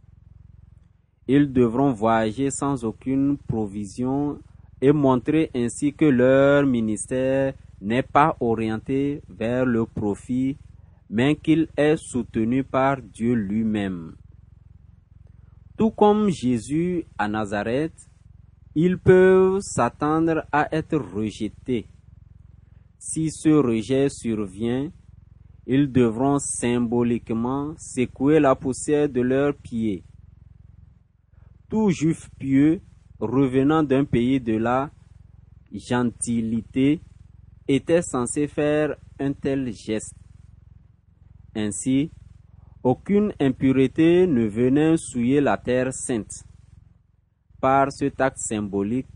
Ils 1.27 1.53
devront 1.53 1.91
voyager 1.91 2.49
sans 2.49 2.83
aucune 2.83 3.37
provision 3.37 4.39
et 4.81 4.91
montrer 4.91 5.51
ainsi 5.53 5.93
que 5.93 6.05
leur 6.05 6.65
ministère 6.65 7.53
n'est 7.79 8.01
pas 8.01 8.35
orienté 8.39 9.21
vers 9.29 9.67
le 9.67 9.85
profit, 9.85 10.57
mais 11.11 11.35
qu'il 11.35 11.67
est 11.77 11.95
soutenu 11.95 12.63
par 12.63 12.99
Dieu 12.99 13.35
lui-même. 13.35 14.15
Tout 15.77 15.91
comme 15.91 16.29
Jésus 16.29 17.05
à 17.19 17.27
Nazareth, 17.27 18.09
ils 18.73 18.97
peuvent 18.97 19.59
s'attendre 19.61 20.43
à 20.51 20.75
être 20.75 20.97
rejetés. 20.97 21.85
Si 22.97 23.29
ce 23.29 23.49
rejet 23.49 24.09
survient, 24.09 24.89
ils 25.65 25.91
devront 25.91 26.39
symboliquement 26.39 27.73
secouer 27.77 28.39
la 28.39 28.55
poussière 28.55 29.09
de 29.09 29.21
leurs 29.21 29.55
pieds. 29.55 30.03
Tout 31.69 31.89
juif 31.89 32.29
pieux 32.37 32.81
revenant 33.19 33.83
d'un 33.83 34.03
pays 34.03 34.39
de 34.39 34.57
la 34.57 34.91
gentilité 35.71 37.01
était 37.67 38.01
censé 38.01 38.47
faire 38.47 38.95
un 39.19 39.33
tel 39.33 39.71
geste. 39.71 40.15
Ainsi, 41.55 42.11
aucune 42.83 43.33
impureté 43.39 44.27
ne 44.27 44.45
venait 44.45 44.97
souiller 44.97 45.39
la 45.39 45.57
terre 45.57 45.93
sainte. 45.93 46.43
Par 47.61 47.91
cet 47.91 48.19
acte 48.19 48.39
symbolique, 48.39 49.07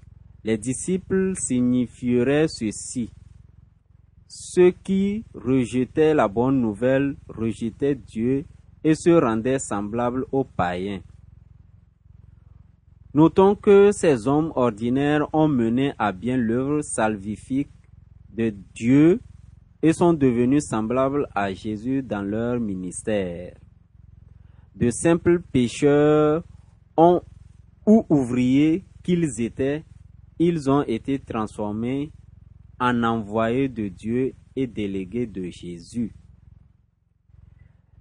les 0.44 0.58
disciples 0.58 1.36
signifieraient 1.36 2.48
ceci. 2.48 3.10
Ceux 4.40 4.70
qui 4.70 5.26
rejetaient 5.34 6.14
la 6.14 6.28
bonne 6.28 6.62
nouvelle 6.62 7.16
rejetaient 7.28 7.96
Dieu 7.96 8.46
et 8.84 8.94
se 8.94 9.10
rendaient 9.10 9.58
semblables 9.58 10.28
aux 10.32 10.44
païens. 10.44 11.02
Notons 13.16 13.56
que 13.56 13.92
ces 13.92 14.28
hommes 14.28 14.52
ordinaires 14.56 15.28
ont 15.34 15.48
mené 15.48 15.94
à 15.98 16.12
bien 16.12 16.38
l'œuvre 16.38 16.84
salvifique 16.84 17.72
de 18.30 18.54
Dieu 18.76 19.22
et 19.82 19.92
sont 19.92 20.14
devenus 20.14 20.66
semblables 20.68 21.28
à 21.34 21.52
Jésus 21.52 22.04
dans 22.04 22.22
leur 22.22 22.60
ministère. 22.60 23.58
De 24.76 24.92
simples 24.92 25.42
pécheurs 25.52 26.44
ou 26.96 28.06
ouvriers 28.08 28.86
qu'ils 29.02 29.42
étaient, 29.42 29.84
ils 30.38 30.70
ont 30.70 30.84
été 30.84 31.18
transformés 31.18 32.12
en 32.80 33.04
envoyés 33.04 33.70
de 33.70 33.88
Dieu 33.88 34.34
et 34.56 34.68
délégués 34.68 35.28
de 35.28 35.50
Jésus. 35.50 36.14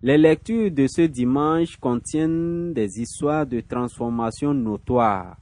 Les 0.03 0.19
lectures 0.19 0.71
de 0.71 0.87
ce 0.87 1.03
dimanche 1.03 1.77
contiennent 1.79 2.73
des 2.73 3.01
histoires 3.01 3.47
de 3.47 3.61
transformation 3.61 4.55
notoires. 4.55 5.37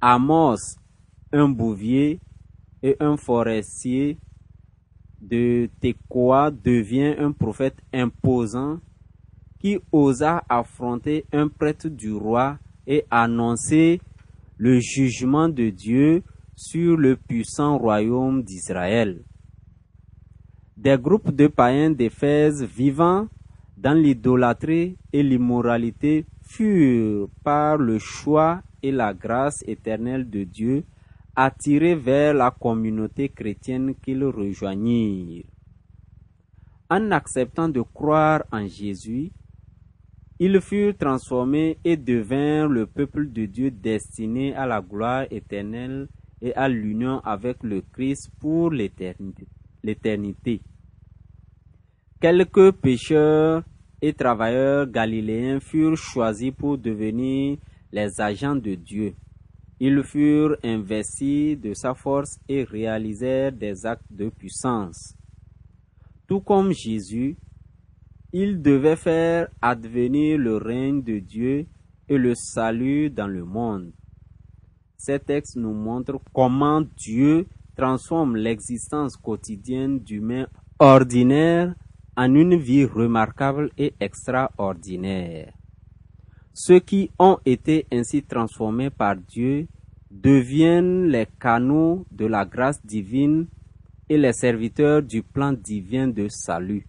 Amos, 0.00 0.76
un 1.32 1.48
bouvier 1.48 2.20
et 2.82 2.96
un 3.00 3.16
forestier 3.16 4.18
de 5.20 5.68
Tekoa 5.80 6.50
devient 6.50 7.14
un 7.18 7.32
prophète 7.32 7.76
imposant 7.92 8.80
qui 9.58 9.78
osa 9.92 10.42
affronter 10.48 11.24
un 11.32 11.48
prêtre 11.48 11.88
du 11.88 12.12
roi 12.12 12.58
et 12.86 13.04
annoncer 13.10 14.00
le 14.56 14.80
jugement 14.80 15.48
de 15.48 15.70
Dieu 15.70 16.22
sur 16.54 16.96
le 16.96 17.16
puissant 17.16 17.78
royaume 17.78 18.42
d'Israël. 18.42 19.22
Des 20.76 20.98
groupes 20.98 21.30
de 21.30 21.46
païens 21.46 21.90
d'Éphèse 21.90 22.64
vivant 22.64 23.28
dans 23.76 23.96
l'idolâtrie 23.96 24.96
et 25.12 25.22
l'immoralité 25.22 26.26
furent, 26.42 27.28
par 27.42 27.78
le 27.78 27.98
choix 27.98 28.62
et 28.82 28.92
la 28.92 29.14
grâce 29.14 29.64
éternelle 29.66 30.28
de 30.28 30.44
Dieu, 30.44 30.84
attirés 31.34 31.94
vers 31.94 32.34
la 32.34 32.50
communauté 32.50 33.28
chrétienne 33.28 33.94
qu'ils 33.94 34.24
rejoignirent. 34.24 35.44
En 36.90 37.10
acceptant 37.10 37.68
de 37.68 37.80
croire 37.80 38.44
en 38.52 38.66
Jésus, 38.66 39.32
ils 40.38 40.60
furent 40.60 40.96
transformés 40.96 41.78
et 41.84 41.96
devinrent 41.96 42.68
le 42.68 42.86
peuple 42.86 43.30
de 43.32 43.46
Dieu 43.46 43.70
destiné 43.70 44.54
à 44.54 44.66
la 44.66 44.80
gloire 44.80 45.26
éternelle 45.30 46.08
et 46.42 46.52
à 46.54 46.68
l'union 46.68 47.20
avec 47.20 47.62
le 47.62 47.80
Christ 47.80 48.30
pour 48.40 48.72
l'éternité. 48.72 50.60
Quelques 52.20 52.72
pécheurs 52.72 53.62
et 54.02 54.12
travailleurs 54.12 54.88
galiléens 54.88 55.60
furent 55.60 55.96
choisis 55.96 56.50
pour 56.52 56.76
devenir 56.76 57.58
les 57.92 58.20
agents 58.20 58.56
de 58.56 58.74
Dieu. 58.74 59.14
Ils 59.78 60.02
furent 60.02 60.56
investis 60.64 61.58
de 61.58 61.74
sa 61.74 61.94
force 61.94 62.38
et 62.48 62.64
réalisèrent 62.64 63.52
des 63.52 63.86
actes 63.86 64.10
de 64.10 64.28
puissance. 64.28 65.16
Tout 66.26 66.40
comme 66.40 66.72
Jésus, 66.72 67.36
ils 68.32 68.60
devaient 68.60 68.96
faire 68.96 69.48
advenir 69.60 70.38
le 70.38 70.56
règne 70.56 71.02
de 71.02 71.18
Dieu 71.18 71.66
et 72.08 72.18
le 72.18 72.34
salut 72.34 73.10
dans 73.10 73.26
le 73.26 73.44
monde. 73.44 73.92
Ces 75.04 75.18
textes 75.18 75.56
nous 75.56 75.74
montrent 75.74 76.20
comment 76.32 76.80
Dieu 76.80 77.48
transforme 77.76 78.36
l'existence 78.36 79.16
quotidienne 79.16 79.98
d'humains 79.98 80.46
ordinaires 80.78 81.74
en 82.16 82.32
une 82.32 82.54
vie 82.54 82.84
remarquable 82.84 83.70
et 83.76 83.94
extraordinaire. 83.98 85.54
Ceux 86.52 86.78
qui 86.78 87.10
ont 87.18 87.38
été 87.44 87.84
ainsi 87.90 88.22
transformés 88.22 88.90
par 88.90 89.16
Dieu 89.16 89.66
deviennent 90.08 91.08
les 91.08 91.26
canaux 91.40 92.06
de 92.12 92.26
la 92.26 92.44
grâce 92.44 92.80
divine 92.86 93.48
et 94.08 94.16
les 94.16 94.32
serviteurs 94.32 95.02
du 95.02 95.24
plan 95.24 95.52
divin 95.52 96.06
de 96.06 96.28
salut. 96.28 96.86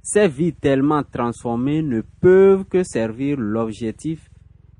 Ces 0.00 0.26
vies 0.26 0.54
tellement 0.54 1.02
transformées 1.02 1.82
ne 1.82 2.00
peuvent 2.00 2.64
que 2.64 2.82
servir 2.82 3.36
l'objectif 3.38 4.30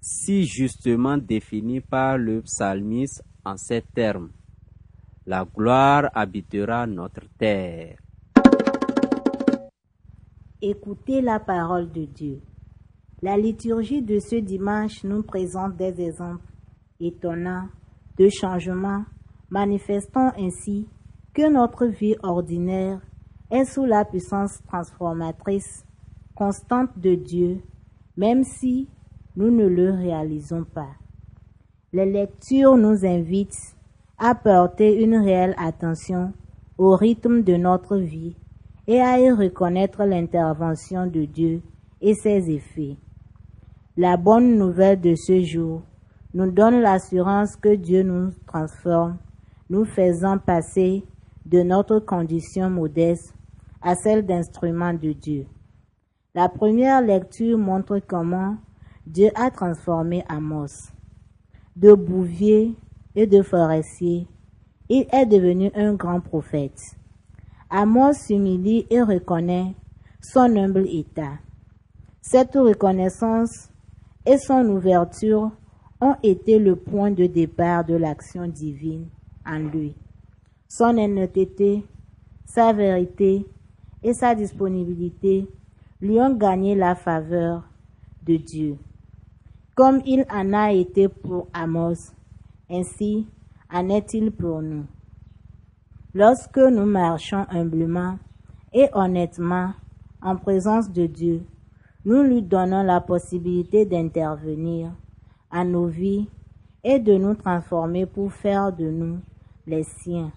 si 0.01 0.45
justement 0.45 1.19
défini 1.19 1.81
par 1.81 2.19
le 2.19 2.43
psalmiste 2.43 3.25
en 3.45 3.57
ces 3.57 3.83
termes. 3.83 4.31
La 5.27 5.45
gloire 5.45 6.11
habitera 6.15 6.87
notre 6.87 7.29
terre. 7.39 7.99
Écoutez 10.61 11.21
la 11.21 11.39
parole 11.39 11.91
de 11.93 12.05
Dieu. 12.05 12.41
La 13.21 13.37
liturgie 13.37 14.03
de 14.03 14.19
ce 14.19 14.37
dimanche 14.37 15.05
nous 15.05 15.23
présente 15.23 15.77
des 15.77 16.01
exemples 16.01 16.47
étonnants 17.01 17.69
de 18.17 18.29
changements, 18.29 19.05
manifestant 19.51 20.33
ainsi 20.37 20.89
que 21.35 21.51
notre 21.51 21.87
vie 21.87 22.17
ordinaire 22.23 23.01
est 23.51 23.65
sous 23.65 23.85
la 23.85 24.05
puissance 24.05 24.63
transformatrice 24.65 25.85
constante 26.35 26.97
de 26.99 27.15
Dieu, 27.15 27.63
même 28.17 28.45
si 28.45 28.89
nous 29.39 29.53
ne 29.53 29.69
le 29.69 29.93
réalisons 29.93 30.65
pas. 30.65 30.91
Les 31.93 32.05
lectures 32.05 32.77
nous 32.77 33.07
invitent 33.07 33.77
à 34.19 34.35
porter 34.35 35.01
une 35.01 35.15
réelle 35.15 35.55
attention 35.59 36.33
au 36.77 36.97
rythme 36.97 37.43
de 37.43 37.55
notre 37.55 37.99
vie 37.99 38.35
et 38.89 39.01
à 39.01 39.21
y 39.21 39.31
reconnaître 39.31 40.05
l'intervention 40.05 41.07
de 41.07 41.25
Dieu 41.25 41.63
et 42.01 42.15
ses 42.15 42.51
effets. 42.51 42.97
La 43.97 44.17
bonne 44.17 44.59
nouvelle 44.59 45.01
de 45.01 45.15
ce 45.15 45.41
jour 45.43 45.83
nous 46.35 46.51
donne 46.51 46.81
l'assurance 46.81 47.55
que 47.55 47.77
Dieu 47.77 48.03
nous 48.03 48.33
transforme, 48.45 49.19
nous 49.71 49.85
faisant 49.85 50.39
passer 50.39 51.05
de 51.47 51.63
notre 51.63 52.01
condition 52.01 52.71
modeste 52.71 53.33
à 53.83 53.95
celle 53.95 54.27
d'instrument 54.27 54.95
de 54.95 55.13
Dieu. 55.13 55.47
La 56.35 56.49
première 56.49 57.01
lecture 57.01 57.57
montre 57.57 58.01
comment 58.05 58.57
Dieu 59.11 59.31
a 59.35 59.51
transformé 59.51 60.23
Amos. 60.29 60.93
De 61.75 61.95
bouvier 61.95 62.75
et 63.15 63.27
de 63.27 63.41
forestier, 63.41 64.27
il 64.91 65.07
est 65.11 65.25
devenu 65.25 65.71
un 65.75 65.95
grand 65.95 66.21
prophète. 66.21 66.95
Amos 67.71 68.13
s'humilie 68.13 68.87
et 68.91 69.01
reconnaît 69.01 69.75
son 70.21 70.55
humble 70.55 70.87
état. 70.87 71.39
Cette 72.21 72.53
reconnaissance 72.55 73.71
et 74.27 74.37
son 74.37 74.67
ouverture 74.67 75.53
ont 76.03 76.17
été 76.23 76.59
le 76.59 76.77
point 76.77 77.11
de 77.11 77.25
départ 77.25 77.87
de 77.87 77.95
l'action 77.95 78.47
divine 78.47 79.07
en 79.47 79.59
lui. 79.59 79.95
Son 80.69 80.99
honnêteté, 80.99 81.83
sa 82.45 82.75
vérité 82.75 83.47
et 84.03 84.13
sa 84.13 84.35
disponibilité 84.35 85.49
lui 86.03 86.21
ont 86.21 86.35
gagné 86.35 86.75
la 86.75 86.95
faveur 86.95 87.63
de 88.27 88.37
Dieu. 88.37 88.77
Comme 89.79 90.03
il 90.07 90.27
en 90.29 90.55
a 90.55 90.73
été 90.73 91.07
pour 91.07 91.47
Amos, 91.53 92.13
ainsi 92.69 93.29
en 93.73 93.89
est-il 93.91 94.33
pour 94.33 94.61
nous. 94.61 94.87
Lorsque 96.15 96.59
nous 96.59 96.85
marchons 96.85 97.47
humblement 97.49 98.19
et 98.73 98.89
honnêtement 98.93 99.75
en 100.21 100.35
présence 100.35 100.91
de 100.91 101.07
Dieu, 101.07 101.45
nous 102.05 102.25
lui 102.25 102.43
donnons 102.43 102.83
la 102.83 103.01
possibilité 103.01 103.85
d'intervenir 103.85 104.91
à 105.49 105.65
nos 105.65 105.87
vies 105.87 106.29
et 106.83 106.99
de 106.99 107.13
nous 107.13 107.37
transformer 107.37 108.05
pour 108.05 108.33
faire 108.33 108.73
de 108.73 108.91
nous 108.91 109.21
les 109.65 109.85
siens. 109.85 110.33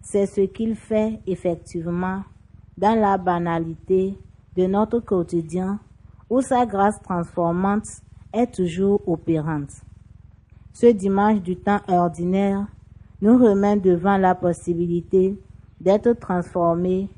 C'est 0.00 0.24
ce 0.24 0.40
qu'il 0.40 0.74
fait 0.74 1.20
effectivement 1.26 2.22
dans 2.78 2.98
la 2.98 3.18
banalité 3.18 4.16
de 4.56 4.64
notre 4.64 5.00
quotidien 5.00 5.80
où 6.30 6.40
sa 6.40 6.64
grâce 6.64 6.98
transformante 7.02 7.84
est 8.32 8.54
toujours 8.54 9.00
opérante. 9.08 9.70
Ce 10.72 10.86
dimanche 10.86 11.40
du 11.42 11.56
temps 11.56 11.80
ordinaire 11.88 12.66
nous 13.20 13.36
remet 13.36 13.76
devant 13.76 14.16
la 14.16 14.34
possibilité 14.34 15.36
d'être 15.80 16.12
transformés 16.12 17.08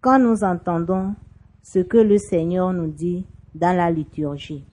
quand 0.00 0.18
nous 0.18 0.44
entendons 0.44 1.14
ce 1.62 1.78
que 1.78 1.98
le 1.98 2.18
Seigneur 2.18 2.72
nous 2.72 2.88
dit 2.88 3.24
dans 3.54 3.76
la 3.76 3.90
liturgie. 3.90 4.64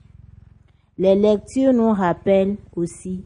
Les 0.98 1.14
lectures 1.14 1.72
nous 1.72 1.92
rappellent 1.92 2.56
aussi 2.74 3.24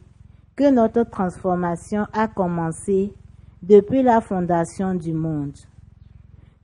que 0.55 0.71
notre 0.71 1.05
transformation 1.05 2.07
a 2.13 2.29
commencé 2.29 3.13
depuis 3.63 4.03
la 4.03 4.21
fondation 4.21 4.95
du 4.95 5.13
monde. 5.13 5.57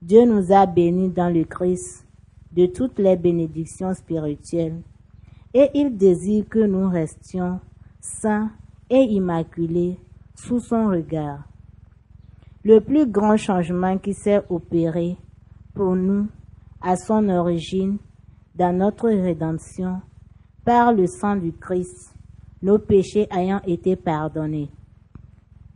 Dieu 0.03 0.25
nous 0.25 0.53
a 0.53 0.67
bénis 0.67 1.09
dans 1.09 1.33
le 1.33 1.45
Christ 1.45 2.05
de 2.53 2.67
toutes 2.67 2.99
les 2.99 3.17
bénédictions 3.17 3.95
spirituelles 3.95 4.81
et 5.55 5.71
il 5.75 5.97
désire 5.97 6.49
que 6.49 6.59
nous 6.59 6.89
restions 6.91 7.61
saints 8.01 8.51
et 8.91 9.03
immaculés 9.03 9.99
sous 10.35 10.61
son 10.61 10.89
regard. 10.89 11.45
Le 12.65 12.81
plus 12.81 13.07
grand 13.07 13.37
changement 13.37 13.99
qui 13.99 14.15
s'est 14.15 14.43
opéré 14.49 15.17
pour 15.75 15.95
nous 15.95 16.27
à 16.81 16.97
son 16.97 17.29
origine 17.29 17.99
dans 18.55 18.77
notre 18.77 19.09
rédemption 19.09 20.01
par 20.65 20.93
le 20.93 21.07
sang 21.07 21.37
du 21.37 21.53
Christ, 21.53 22.15
nos 22.63 22.79
péchés 22.79 23.27
ayant 23.31 23.61
été 23.67 23.97
pardonnés. 23.97 24.71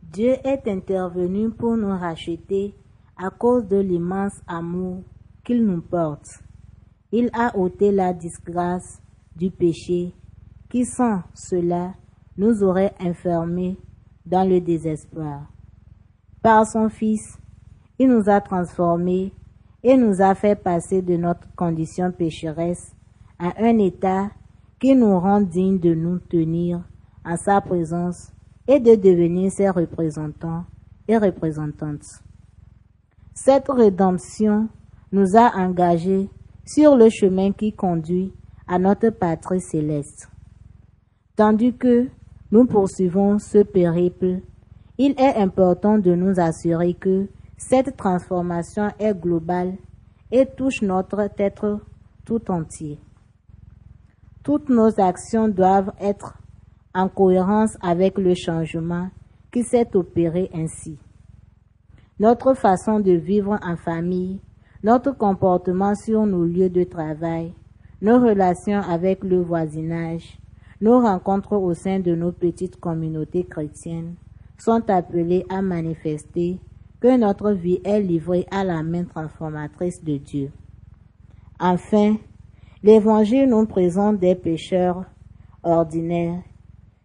Dieu 0.01 0.35
est 0.43 0.67
intervenu 0.67 1.49
pour 1.49 1.75
nous 1.75 1.97
racheter 1.97 2.75
à 3.17 3.29
cause 3.29 3.67
de 3.67 3.77
l'immense 3.77 4.39
amour 4.47 5.01
qu'il 5.43 5.65
nous 5.65 5.81
porte. 5.81 6.27
Il 7.11 7.29
a 7.33 7.57
ôté 7.57 7.91
la 7.91 8.13
disgrâce 8.13 9.02
du 9.35 9.51
péché 9.51 10.13
qui 10.69 10.85
sans 10.85 11.21
cela 11.33 11.93
nous 12.37 12.63
aurait 12.63 12.93
enfermés 12.99 13.77
dans 14.25 14.47
le 14.47 14.59
désespoir. 14.59 15.45
Par 16.41 16.65
son 16.65 16.89
Fils, 16.89 17.37
il 17.99 18.09
nous 18.09 18.29
a 18.29 18.41
transformés 18.41 19.33
et 19.83 19.97
nous 19.97 20.21
a 20.21 20.33
fait 20.33 20.55
passer 20.55 21.01
de 21.01 21.15
notre 21.15 21.47
condition 21.55 22.11
pécheresse 22.11 22.95
à 23.37 23.53
un 23.59 23.77
état 23.77 24.31
qui 24.79 24.95
nous 24.95 25.19
rend 25.19 25.41
dignes 25.41 25.79
de 25.79 25.93
nous 25.93 26.19
tenir 26.19 26.81
en 27.25 27.37
sa 27.37 27.61
présence 27.61 28.31
et 28.67 28.79
de 28.79 28.95
devenir 28.95 29.51
ses 29.51 29.69
représentants 29.69 30.65
et 31.07 31.17
représentantes. 31.17 32.23
Cette 33.33 33.69
rédemption 33.69 34.69
nous 35.11 35.35
a 35.35 35.55
engagés 35.55 36.29
sur 36.65 36.95
le 36.95 37.09
chemin 37.09 37.51
qui 37.51 37.73
conduit 37.73 38.33
à 38.67 38.79
notre 38.79 39.09
patrie 39.09 39.61
céleste. 39.61 40.29
Tandis 41.35 41.73
que 41.73 42.07
nous 42.51 42.65
poursuivons 42.65 43.39
ce 43.39 43.63
périple, 43.63 44.41
il 44.97 45.19
est 45.19 45.35
important 45.35 45.97
de 45.97 46.13
nous 46.13 46.39
assurer 46.39 46.93
que 46.93 47.27
cette 47.57 47.97
transformation 47.97 48.89
est 48.99 49.19
globale 49.19 49.73
et 50.31 50.45
touche 50.45 50.81
notre 50.81 51.29
être 51.37 51.79
tout 52.25 52.51
entier. 52.51 52.99
Toutes 54.43 54.69
nos 54.69 54.99
actions 54.99 55.47
doivent 55.47 55.93
être 55.99 56.37
en 56.93 57.09
cohérence 57.09 57.77
avec 57.81 58.17
le 58.17 58.35
changement 58.35 59.09
qui 59.51 59.63
s'est 59.63 59.95
opéré 59.95 60.49
ainsi. 60.53 60.97
Notre 62.19 62.53
façon 62.53 62.99
de 62.99 63.11
vivre 63.13 63.57
en 63.63 63.75
famille, 63.75 64.39
notre 64.83 65.11
comportement 65.11 65.95
sur 65.95 66.25
nos 66.25 66.43
lieux 66.43 66.69
de 66.69 66.83
travail, 66.83 67.53
nos 68.03 68.19
relations 68.19 68.81
avec 68.81 69.23
le 69.23 69.41
voisinage, 69.41 70.37
nos 70.81 70.99
rencontres 70.99 71.53
au 71.53 71.73
sein 71.73 72.01
de 72.01 72.13
nos 72.13 72.33
petites 72.33 72.77
communautés 72.77 73.45
chrétiennes 73.45 74.15
sont 74.57 74.89
appelées 74.89 75.45
à 75.49 75.61
manifester 75.61 76.59
que 76.99 77.17
notre 77.17 77.51
vie 77.51 77.79
est 77.85 78.01
livrée 78.01 78.45
à 78.51 78.65
la 78.65 78.83
main 78.83 79.05
transformatrice 79.05 80.03
de 80.03 80.17
Dieu. 80.17 80.51
Enfin, 81.59 82.17
l'Évangile 82.83 83.49
nous 83.49 83.65
présente 83.65 84.19
des 84.19 84.35
pécheurs 84.35 85.05
ordinaires, 85.63 86.43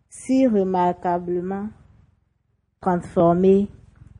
si 0.08 0.48
remarquablement 0.48 1.68
transformés 2.80 3.68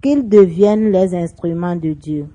qu'ils 0.00 0.28
deviennent 0.28 0.92
les 0.92 1.12
instruments 1.12 1.76
de 1.76 1.92
Dieu. 1.92 2.28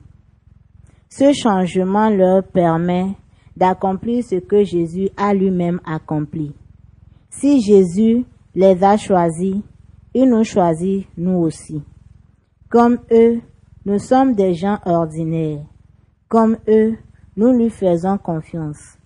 Ce 1.08 1.32
changement 1.32 2.10
leur 2.10 2.44
permet 2.44 3.16
d'accomplir 3.56 4.24
ce 4.24 4.36
que 4.36 4.64
Jésus 4.64 5.10
a 5.18 5.34
lui-même 5.34 5.80
accompli. 5.86 6.54
Si 7.30 7.62
Jésus 7.62 8.26
les 8.56 8.84
a 8.84 8.98
choisis, 8.98 9.58
il 10.14 10.30
nous 10.30 10.44
choisit 10.44 11.08
nous 11.18 11.38
aussi. 11.38 11.82
Comme 12.70 13.00
eux, 13.12 13.42
nous 13.86 14.00
sommes 14.00 14.34
des 14.34 14.54
gens 14.54 14.80
ordinaires. 14.86 15.66
Comme 16.28 16.58
eux, 16.68 16.96
nous 17.36 17.52
lui 17.52 17.70
faisons 17.70 18.18
confiance. 18.18 18.98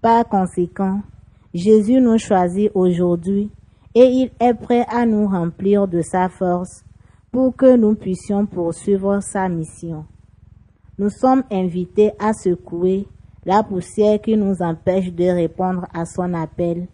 Par 0.00 0.26
conséquent, 0.28 1.00
Jésus 1.54 2.00
nous 2.00 2.18
choisit 2.18 2.70
aujourd'hui 2.74 3.50
et 3.94 4.04
il 4.04 4.30
est 4.40 4.54
prêt 4.54 4.86
à 4.88 5.04
nous 5.06 5.26
remplir 5.26 5.86
de 5.86 6.00
sa 6.02 6.28
force 6.28 6.84
pour 7.30 7.54
que 7.56 7.76
nous 7.76 7.94
puissions 7.94 8.46
poursuivre 8.46 9.20
sa 9.20 9.48
mission. 9.48 10.06
Nous 10.98 11.10
sommes 11.10 11.44
invités 11.50 12.12
à 12.18 12.32
secouer 12.32 13.06
la 13.44 13.62
poussière 13.62 14.20
qui 14.20 14.36
nous 14.36 14.62
empêche 14.62 15.12
de 15.12 15.24
répondre 15.24 15.86
à 15.92 16.04
son 16.04 16.32
appel, 16.34 16.86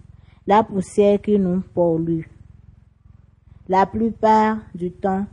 la 0.47 0.63
poussière 0.65 1.21
qui 1.21 1.39
nous 1.39 1.61
pollue. 1.61 2.23
La 3.69 3.85
plupart 3.85 4.59
du 4.75 4.91
temps, 4.91 5.27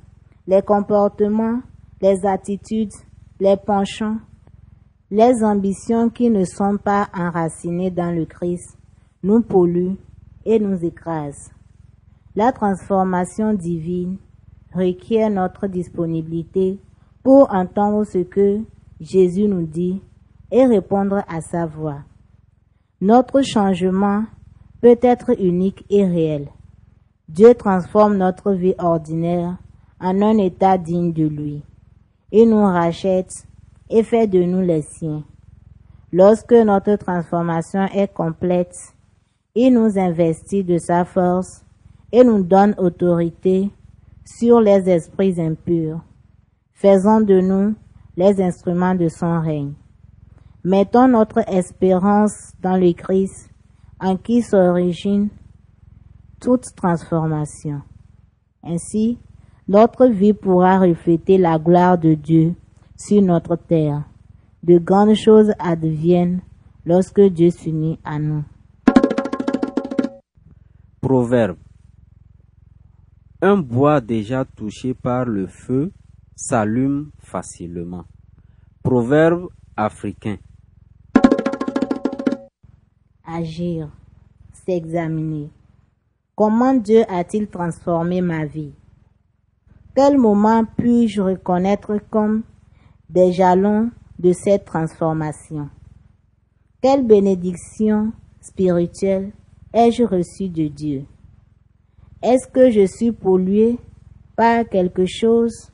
les 0.46 0.62
comportements, 0.62 1.62
les 2.02 2.26
attitudes, 2.26 2.92
les 3.40 3.56
penchants, 3.56 4.18
les 5.10 5.44
ambitions 5.44 6.10
qui 6.10 6.30
ne 6.30 6.44
sont 6.44 6.78
pas 6.78 7.08
enracinées 7.14 7.92
dans 7.92 8.12
le 8.12 8.26
Christ 8.26 8.78
nous 9.24 9.42
polluent 9.42 9.96
et 10.46 10.60
nous 10.60 10.84
écrasent. 10.84 11.52
La 12.36 12.52
transformation 12.52 13.54
divine 13.54 14.18
requiert 14.74 15.30
notre 15.30 15.68
disponibilité 15.68 16.80
pour 17.24 17.54
entendre 17.54 18.04
ce 18.04 18.18
que 18.20 18.60
Jésus 19.00 19.48
nous 19.48 19.66
dit 19.66 20.02
et 20.56 20.66
répondre 20.66 21.22
à 21.28 21.42
sa 21.42 21.66
voix. 21.66 22.00
Notre 23.02 23.42
changement 23.42 24.24
peut 24.82 24.98
être 25.02 25.38
unique 25.38 25.84
et 25.90 26.06
réel. 26.06 26.48
Dieu 27.28 27.54
transforme 27.56 28.16
notre 28.16 28.54
vie 28.54 28.74
ordinaire 28.78 29.58
en 30.00 30.22
un 30.22 30.38
état 30.38 30.78
digne 30.78 31.12
de 31.12 31.28
lui. 31.28 31.62
Il 32.32 32.52
nous 32.52 32.64
rachète 32.64 33.34
et 33.90 34.02
fait 34.02 34.28
de 34.28 34.44
nous 34.44 34.62
les 34.62 34.82
siens. 34.82 35.26
Lorsque 36.14 36.54
notre 36.54 36.96
transformation 36.96 37.84
est 37.94 38.14
complète, 38.14 38.78
Il 39.58 39.74
nous 39.74 39.98
investit 39.98 40.66
de 40.66 40.78
sa 40.78 41.06
force 41.06 41.64
et 42.12 42.26
nous 42.26 42.44
donne 42.44 42.76
autorité 42.78 43.70
sur 44.26 44.60
les 44.60 44.90
esprits 44.90 45.40
impurs. 45.40 46.02
Faisons 46.74 47.22
de 47.22 47.40
nous 47.40 47.76
les 48.18 48.42
instruments 48.42 48.96
de 48.96 49.08
son 49.08 49.40
règne. 49.40 49.74
Mettons 50.68 51.08
notre 51.08 51.48
espérance 51.48 52.54
dans 52.60 52.76
le 52.76 52.92
Christ, 52.94 53.52
en 54.00 54.18
qui 54.18 54.42
s'origine 54.42 55.30
toute 56.42 56.74
transformation. 56.76 57.84
Ainsi, 58.64 59.20
notre 59.68 60.08
vie 60.08 60.34
pourra 60.34 60.80
refléter 60.80 61.38
la 61.38 61.60
gloire 61.60 62.00
de 62.00 62.16
Dieu 62.16 62.56
sur 62.98 63.22
notre 63.22 63.58
terre. 63.58 64.06
De 64.64 64.80
grandes 64.80 65.14
choses 65.14 65.54
adviennent 65.60 66.42
lorsque 66.84 67.22
Dieu 67.22 67.52
s'unit 67.52 68.00
à 68.04 68.18
nous. 68.18 68.44
Proverbe. 71.00 71.58
Un 73.40 73.58
bois 73.58 74.02
déjà 74.02 74.46
touché 74.46 74.96
par 74.96 75.26
le 75.26 75.46
feu 75.46 75.92
s'allume 76.36 77.12
facilement. 77.20 78.06
Proverbe 78.82 79.50
africain. 79.78 80.38
Agir, 83.28 83.90
s'examiner. 84.54 85.50
Comment 86.36 86.76
Dieu 86.76 87.04
a-t-il 87.10 87.48
transformé 87.48 88.22
ma 88.22 88.46
vie? 88.46 88.74
Quel 89.96 90.20
moment 90.20 90.64
puis-je 90.78 91.22
reconnaître 91.22 91.98
comme 92.12 92.44
des 93.10 93.32
jalons 93.32 93.90
de 94.20 94.32
cette 94.32 94.66
transformation? 94.66 95.70
Quelle 96.82 97.04
bénédiction 97.04 98.12
spirituelle 98.42 99.32
ai-je 99.74 100.04
reçue 100.04 100.50
de 100.50 100.68
Dieu? 100.68 101.06
Est-ce 102.22 102.48
que 102.48 102.70
je 102.70 102.86
suis 102.86 103.12
pollué 103.12 103.80
par 104.36 104.70
quelque 104.70 105.06
chose? 105.08 105.72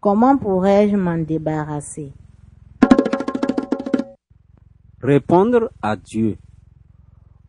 Comment 0.00 0.38
pourrais-je 0.38 0.96
m'en 0.96 1.18
débarrasser? 1.18 2.12
Répondre 5.02 5.70
à 5.82 5.96
Dieu. 5.96 6.38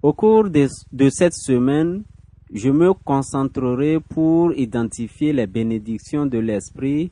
Au 0.04 0.14
cours 0.14 0.50
de, 0.50 0.68
cette 1.10 1.36
semaine, 1.36 2.04
je 2.52 2.72
me 2.72 2.92
concentrerai 2.92 4.00
pour 4.00 4.52
identifier 4.54 5.32
les 5.32 5.46
bénédictions 5.46 6.26
de 6.26 6.40
l'Esprit 6.40 7.12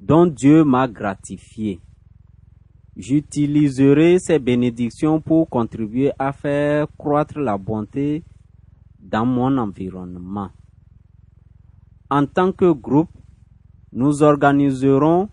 dont 0.00 0.24
Dieu 0.24 0.64
m'a 0.64 0.88
gratifié. 0.88 1.80
J'utiliserai 2.96 4.18
ces 4.18 4.38
bénédictions 4.38 5.20
pour 5.20 5.50
contribuer 5.50 6.12
à 6.18 6.32
faire 6.32 6.86
croître 6.96 7.38
la 7.38 7.58
bonté 7.58 8.24
dans 8.98 9.26
mon 9.26 9.58
environnement. 9.58 10.48
En 12.08 12.24
tant 12.24 12.52
que 12.52 12.72
groupe, 12.72 13.10
nous 13.92 14.22
organiserons 14.22 15.28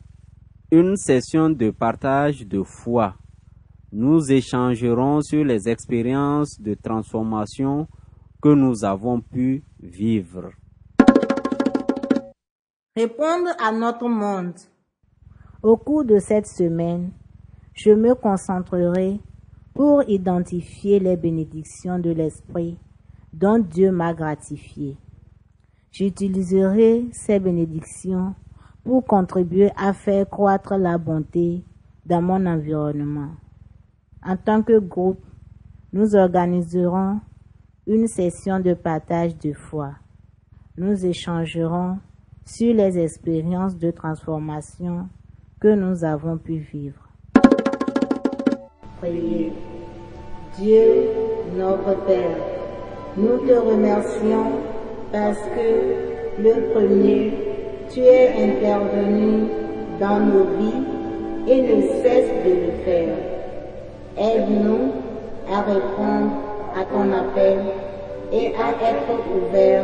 une 0.71 0.97
session 0.97 1.49
de 1.49 1.69
partage 1.69 2.45
de 2.45 2.63
foi. 2.63 3.15
Nous 3.91 4.31
échangerons 4.33 5.21
sur 5.21 5.45
les 5.45 5.69
expériences 5.69 6.59
de 6.59 6.73
transformation 6.73 7.87
que 8.41 8.49
nous 8.49 8.83
avons 8.83 9.21
pu 9.21 9.63
vivre. 9.79 10.51
Répondre 12.97 13.49
à 13.63 13.71
notre 13.71 14.09
monde. 14.09 14.55
Au 15.63 15.77
cours 15.77 16.03
de 16.03 16.19
cette 16.19 16.47
semaine, 16.47 17.11
je 17.73 17.91
me 17.91 18.13
concentrerai 18.13 19.21
pour 19.73 20.03
identifier 20.09 20.99
les 20.99 21.15
bénédictions 21.15 21.97
de 21.97 22.09
l'Esprit 22.09 22.77
dont 23.31 23.59
Dieu 23.59 23.91
m'a 23.91 24.13
gratifié. 24.13 24.97
J'utiliserai 25.91 27.05
ces 27.13 27.39
bénédictions 27.39 28.35
pour 28.83 29.05
contribuer 29.05 29.71
à 29.77 29.93
faire 29.93 30.29
croître 30.29 30.75
la 30.75 30.97
bonté 30.97 31.63
dans 32.05 32.21
mon 32.21 32.45
environnement. 32.45 33.29
En 34.25 34.35
tant 34.37 34.61
que 34.61 34.79
groupe, 34.79 35.23
nous 35.93 36.15
organiserons 36.15 37.19
une 37.85 38.07
session 38.07 38.59
de 38.59 38.73
partage 38.73 39.37
de 39.37 39.53
foi. 39.53 39.93
Nous 40.77 41.05
échangerons 41.05 41.97
sur 42.45 42.73
les 42.73 42.99
expériences 42.99 43.77
de 43.77 43.91
transformation 43.91 45.09
que 45.59 45.73
nous 45.73 46.03
avons 46.03 46.37
pu 46.37 46.57
vivre. 46.57 47.01
Priez. 48.99 49.53
Dieu, 50.57 51.09
notre 51.55 52.05
Père, 52.05 52.37
nous 53.15 53.37
te 53.47 53.53
remercions 53.53 54.51
parce 55.11 55.39
que 55.39 56.41
le 56.41 56.73
premier, 56.73 57.33
tu 57.91 57.99
es 58.01 58.53
intervenu 58.53 59.47
dans 59.99 60.19
nos 60.19 60.45
vies 60.57 60.83
et 61.47 61.61
ne 61.61 61.81
cesse 62.01 62.29
de 62.45 62.49
le 62.49 62.83
faire. 62.83 63.26
Aide-nous 64.19 64.93
à 65.51 65.61
répondre 65.61 66.31
à 66.75 66.83
ton 66.85 67.11
appel 67.13 67.59
et 68.31 68.47
à 68.55 68.69
être 68.89 69.13
ouvert 69.35 69.83